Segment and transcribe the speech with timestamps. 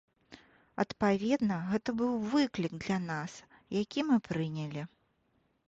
[0.83, 3.31] Адпаведна, гэта быў выклік для нас,
[3.81, 4.81] які мы прынялі.